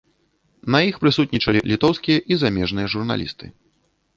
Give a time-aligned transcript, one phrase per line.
[0.75, 3.45] На іх прысутнічалі літоўскія і замежныя журналісты.